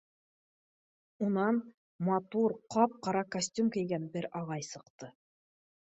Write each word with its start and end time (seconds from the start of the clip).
Унан 1.27 1.59
матур, 2.09 2.57
ҡап-ҡара 2.79 3.25
костюм 3.39 3.73
кейгән 3.79 4.13
бер 4.17 4.31
ағай 4.45 4.71
сыҡты. 4.75 5.17